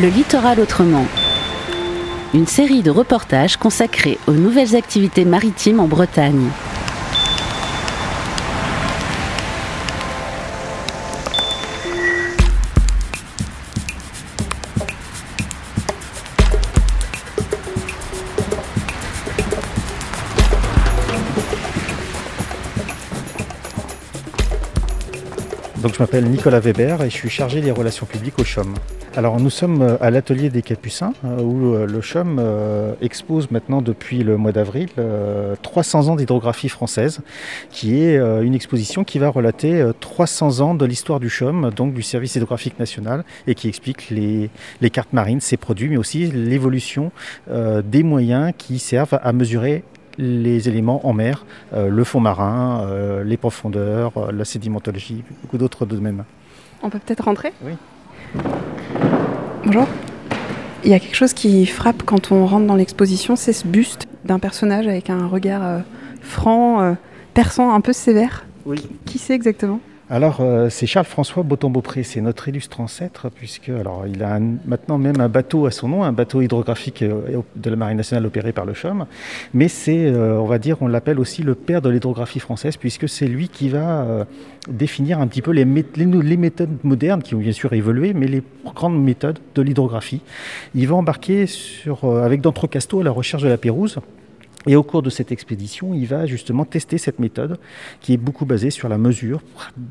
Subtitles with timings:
[0.00, 1.06] Le littoral autrement.
[2.32, 6.50] Une série de reportages consacrés aux nouvelles activités maritimes en Bretagne.
[25.92, 28.74] Je m'appelle Nicolas Weber et je suis chargé des relations publiques au CHOM.
[29.16, 32.40] Alors nous sommes euh, à l'atelier des Capucins euh, où euh, le CHOM
[33.00, 34.88] expose maintenant depuis le mois d'avril
[35.62, 37.20] 300 ans d'hydrographie française
[37.70, 42.02] qui est une exposition qui va relater 300 ans de l'histoire du CHOM, donc du
[42.02, 47.12] service hydrographique national et qui explique les cartes marines, ses produits mais aussi l'évolution
[47.48, 49.84] des moyens qui servent à mesurer
[50.18, 55.58] les éléments en mer, euh, le fond marin, euh, les profondeurs, euh, la sédimentologie, beaucoup
[55.58, 56.24] d'autres domaines.
[56.82, 57.72] On peut peut-être rentrer Oui.
[59.64, 59.86] Bonjour.
[60.84, 64.06] Il y a quelque chose qui frappe quand on rentre dans l'exposition, c'est ce buste
[64.24, 65.82] d'un personnage avec un regard
[66.20, 66.96] franc,
[67.34, 68.46] perçant, un peu sévère.
[68.64, 68.88] Oui.
[69.04, 69.80] Qui c'est exactement?
[70.10, 73.70] Alors, euh, c'est Charles-François Botton-Beaupré, c'est notre illustre ancêtre, puisque
[74.06, 77.76] il a maintenant même un bateau à son nom, un bateau hydrographique euh, de la
[77.76, 79.04] Marine nationale opéré par le CHOM.
[79.52, 83.06] Mais c'est, euh, on va dire, on l'appelle aussi le père de l'hydrographie française, puisque
[83.06, 84.26] c'est lui qui va
[84.68, 88.42] définir un petit peu les, les, méthodes modernes, qui ont bien sûr évolué, mais les
[88.64, 90.22] grandes méthodes de l'hydrographie.
[90.74, 93.98] Il va embarquer sur, avec d'Entrecasteaux à la recherche de la Pérouse.
[94.68, 97.58] Et au cours de cette expédition, il va justement tester cette méthode
[98.02, 99.40] qui est beaucoup basée sur la mesure,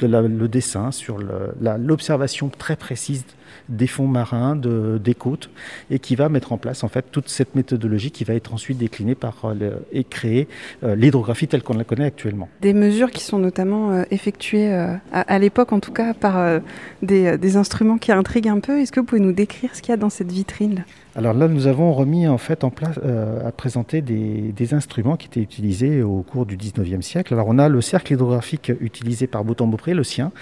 [0.00, 1.18] le dessin, sur
[1.60, 3.24] l'observation très précise
[3.68, 5.50] des fonds marins, de, des côtes,
[5.90, 8.78] et qui va mettre en place en fait toute cette méthodologie qui va être ensuite
[8.78, 10.48] déclinée par euh, et créer
[10.82, 12.48] euh, l'hydrographie telle qu'on la connaît actuellement.
[12.62, 14.72] Des mesures qui sont notamment euh, effectuées
[15.12, 16.60] à, l'époque, en tout cas, par
[17.02, 18.80] des, instruments qui intriguent un peu.
[18.80, 20.84] Est-ce que vous pouvez nous décrire ce qu'il y a dans cette vitrine
[21.14, 25.40] alors là, nous avons remis en fait en place à présenter des, instruments qui étaient
[25.40, 27.34] utilisés au cours du 19e siècle.
[27.34, 30.32] Alors on a le cercle hydrographique utilisé par Bouton-Beaupré, le sien.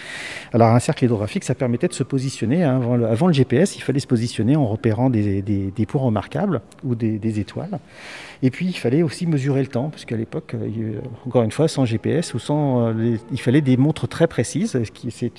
[0.53, 4.01] Alors un cercle hydrographique, ça permettait de se positionner hein, avant le, GPS, il fallait
[4.01, 5.43] se positionner en repérant des,
[5.89, 7.79] points remarquables ou des, étoiles.
[8.43, 11.69] Et puis il fallait aussi mesurer le temps, parce qu'à l'époque, euh, encore une fois,
[11.69, 14.81] sans GPS ou sans, euh, il fallait des montres très précises.
[15.11, 15.33] C'est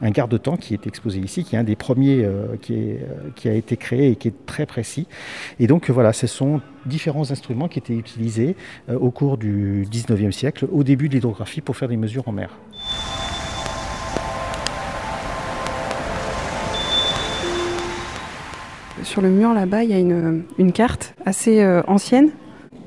[0.00, 3.76] un garde-temps qui est exposé ici, qui est un des premiers euh, qui, a été
[3.76, 5.06] créé et qui est très précis.
[5.60, 8.56] Et donc voilà, ce sont différents instruments qui étaient utilisés
[8.88, 12.50] au cours du 19e siècle, au début de l'hydrographie, pour faire des mesures en mer.
[19.04, 22.30] Sur le mur là-bas, il y a une, carte assez euh, ancienne.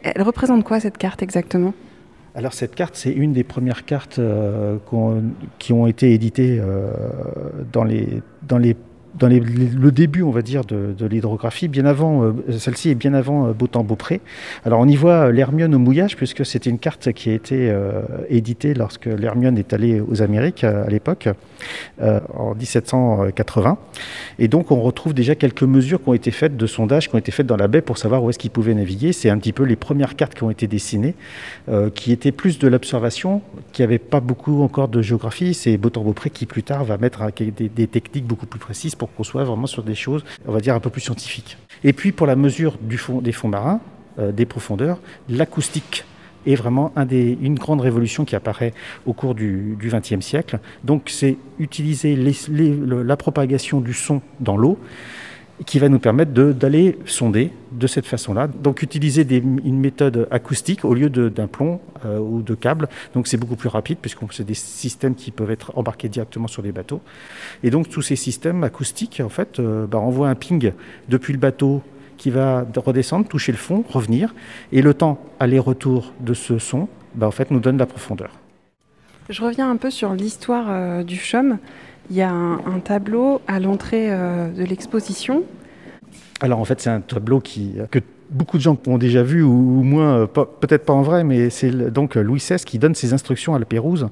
[0.01, 1.73] Elle représente quoi cette carte exactement?
[2.35, 4.77] Alors cette carte, c'est une des premières cartes euh,
[5.59, 6.91] qui ont été éditées euh,
[7.71, 8.75] dans, les, dans les
[9.17, 13.47] dans le début, on va dire, de, l'hydrographie, bien avant, euh, celle-ci est bien avant
[13.47, 14.21] euh, Beautemps-Beaupré.
[14.65, 18.01] Alors on y voit l'Hermione au mouillage, puisque c'était une carte qui a été euh,
[18.29, 21.29] éditée lorsque l'Hermione est allée aux Amériques à l'époque,
[22.01, 23.77] en 1780.
[24.39, 27.19] Et donc on retrouve déjà quelques mesures qui ont été faites de sondage, qui ont
[27.19, 29.13] été faites dans la baie pour savoir où est-ce qu'ils pouvaient naviguer.
[29.13, 31.15] C'est un petit peu les premières cartes qui ont été dessinées,
[31.95, 35.53] qui étaient plus de l'observation, qui n'avaient pas beaucoup encore de géographie.
[35.53, 39.23] C'est Beautemps-Beaupré qui plus tard va mettre des, des techniques beaucoup plus précises pour qu'on
[39.23, 41.57] soit vraiment sur des choses, on va dire, un peu plus scientifiques.
[41.83, 43.81] Et puis pour la mesure des fonds marins,
[44.19, 44.99] euh, des profondeurs,
[45.29, 46.05] l'acoustique
[46.47, 48.73] est vraiment une grande révolution qui apparaît
[49.05, 50.59] au cours du XXe siècle.
[50.83, 54.77] Donc c'est utiliser la propagation du son dans l'eau
[55.65, 58.47] qui va nous permettre d'aller sonder de cette façon-là.
[58.47, 62.88] Donc utiliser une méthode acoustique au lieu d'un plomb euh, ou de câbles.
[63.13, 66.61] Donc c'est beaucoup plus rapide puisque c'est des systèmes qui peuvent être embarqués directement sur
[66.61, 67.01] les bateaux.
[67.63, 70.71] Et donc tous ces systèmes acoustiques, en fait, euh, bah, envoient un ping
[71.09, 71.81] depuis le bateau
[72.17, 74.33] qui va redescendre, toucher le fond, revenir.
[74.71, 78.31] Et le temps aller-retour de ce son, bah, en fait, nous donne la profondeur.
[79.30, 81.57] Je reviens un peu sur l'histoire euh, du CHOM.
[82.12, 85.44] Il y a un, tableau à l'entrée euh, de l'exposition.
[86.39, 88.00] Alors en fait, c'est un tableau qui, que
[88.30, 91.72] beaucoup de gens ont déjà vu, ou, moins, euh, peut-être pas en vrai, mais c'est
[91.92, 94.07] donc Louis XVI qui donne ses instructions à la Pérouse.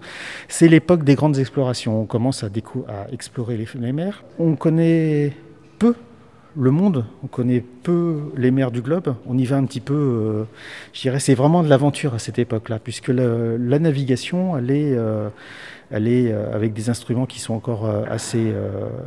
[0.47, 2.01] C'est l'époque des grandes explorations.
[2.01, 4.23] On commence à, à explorer les, mers.
[4.39, 5.33] On connaît
[5.79, 5.95] peu
[6.55, 9.93] le monde, on connaît peu les mers du globe, on y va un petit peu,
[9.93, 10.43] euh,
[10.93, 15.29] je dirais, c'est vraiment de l'aventure à cette époque-là, puisque la, navigation, elle est, euh,
[15.89, 18.53] elle est euh, avec des instruments qui sont encore assez,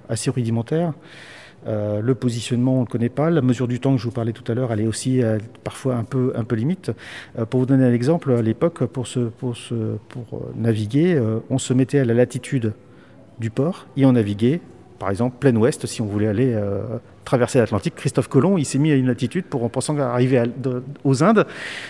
[0.09, 0.93] assez rudimentaires.
[1.67, 3.31] Le positionnement, on ne connaît pas.
[3.31, 5.21] La mesure du temps que je vous parlais tout à l'heure, elle est aussi
[5.65, 6.93] parfois un peu, un limite.
[7.51, 9.07] pour vous donner un exemple, à l'époque, pour,
[9.39, 9.57] pour,
[10.09, 11.21] pour naviguer,
[11.51, 12.73] on se mettait à la latitude
[13.39, 14.61] du port et on naviguait
[14.99, 16.83] Par exemple, plein ouest, si on voulait aller euh,
[17.25, 20.43] traverser l'Atlantique, Christophe Colomb, il s'est mis à une latitude pour, en pensant arriver
[21.05, 21.47] aux Indes,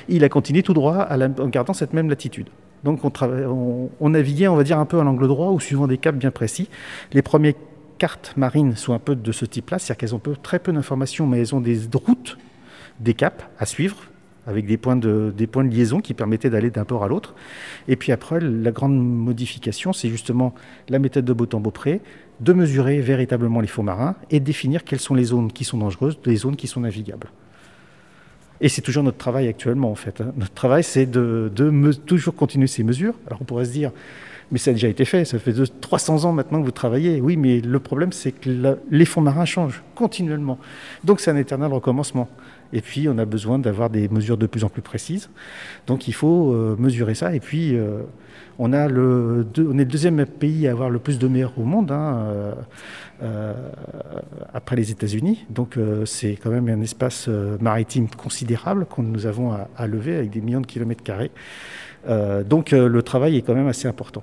[0.09, 2.49] il a continué tout droit en gardant cette même latitude.
[2.85, 6.19] Donc on, naviguait, on va dire, un peu à l'angle droit ou suivant des caps
[6.19, 6.69] bien précis.
[7.13, 7.55] Les premières
[7.99, 11.27] cartes marines sont un peu de ce type-là, c'est-à-dire qu'elles ont peu, très peu d'informations,
[11.27, 12.39] mais elles ont des routes,
[13.01, 13.97] des caps à suivre,
[14.47, 17.35] avec des points de, des points de liaison qui permettaient d'aller d'un port à l'autre.
[17.89, 20.55] Et puis après, la grande modification, c'est justement
[20.89, 22.01] la méthode de Beautemps-Beaupré,
[22.41, 25.79] de mesurer véritablement les fonds marins et de définir quelles sont les zones qui sont
[25.79, 27.29] dangereuses, les zones qui sont navigables.
[28.61, 30.21] Et c'est toujours notre travail actuellement, en fait.
[30.21, 30.33] Hein.
[30.37, 31.51] Notre travail, c'est de,
[32.07, 33.15] toujours continuer ces mesures.
[33.27, 33.91] Alors on pourrait se dire,
[34.53, 37.21] mais ça a déjà été fait, ça fait 300 ans maintenant que vous travaillez.
[37.21, 40.59] Oui, mais le problème, c'est que les fonds marins changent continuellement.
[41.05, 42.29] Donc c'est un éternel recommencement.
[42.73, 45.31] Et puis, on a besoin d'avoir des mesures de plus en plus précises.
[45.87, 47.35] Donc, il faut euh, mesurer ça.
[47.35, 48.03] Et puis, euh,
[48.59, 49.45] on, est le
[49.85, 52.55] deuxième pays à avoir le plus de mer au monde, hein,
[53.23, 53.55] euh,
[54.53, 55.47] après les États-Unis.
[55.51, 57.29] Donc, c'est quand même un espace
[57.61, 61.31] maritime considérable que nous avons à, lever avec des millions de kilomètres carrés.
[62.47, 64.23] donc, le travail est quand même assez important.